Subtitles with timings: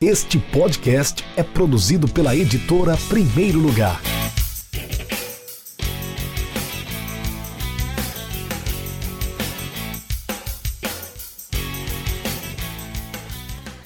[0.00, 4.00] Este podcast é produzido pela editora Primeiro Lugar.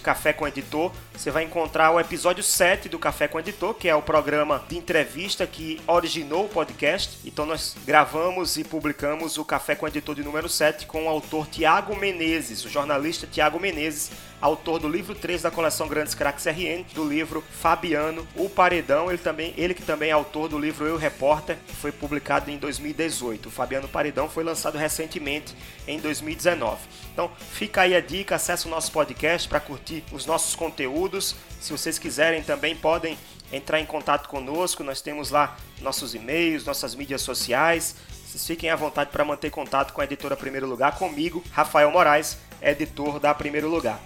[0.00, 3.94] Café com Editor, você vai encontrar o episódio 7 do Café com Editor, que é
[3.94, 7.18] o programa de entrevista que originou o podcast.
[7.24, 11.46] Então nós gravamos e publicamos o Café com Editor de número 7 com o autor
[11.48, 16.82] Tiago Menezes, o jornalista Tiago Menezes, autor do livro 3 da coleção Grandes Cracks RN,
[16.94, 20.96] do livro Fabiano, o Paredão, ele também, ele que também é autor do livro Eu
[20.96, 23.48] Repórter, que foi publicado em 2018.
[23.48, 25.54] O Fabiano Paredão foi lançado recentemente
[25.86, 26.80] em 2019.
[27.12, 31.36] Então, fica aí a dica, acesse o nosso podcast para curtir os nossos conteúdos.
[31.60, 33.16] Se vocês quiserem também podem
[33.52, 37.94] entrar em contato conosco, nós temos lá nossos e-mails, nossas mídias sociais.
[38.26, 42.38] Vocês fiquem à vontade para manter contato com a editora Primeiro Lugar, comigo, Rafael Moraes,
[42.60, 44.00] editor da Primeiro Lugar.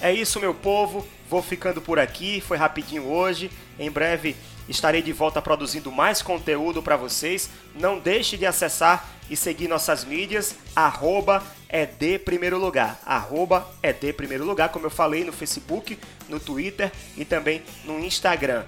[0.00, 1.06] É isso, meu povo.
[1.28, 2.40] Vou ficando por aqui.
[2.40, 3.50] Foi rapidinho hoje.
[3.78, 4.36] Em breve
[4.68, 7.50] estarei de volta produzindo mais conteúdo para vocês.
[7.74, 13.92] Não deixe de acessar e seguir nossas mídias, arroba é de primeiro lugar, arroba é
[13.92, 15.96] de primeiro lugar, como eu falei no Facebook,
[16.28, 18.64] no Twitter e também no Instagram.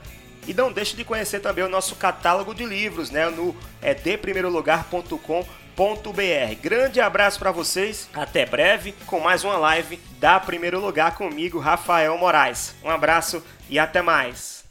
[0.46, 3.56] E não deixe de conhecer também o nosso catálogo de livros, né, no
[5.72, 6.60] edprimeirolugar.com.br.
[6.62, 12.16] Grande abraço para vocês, até breve com mais uma live da Primeiro Lugar comigo, Rafael
[12.18, 12.74] Moraes.
[12.84, 14.62] Um abraço e até mais.